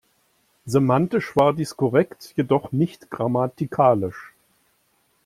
[0.65, 4.33] Semantisch war dies korrekt, jedoch nicht grammatikalisch.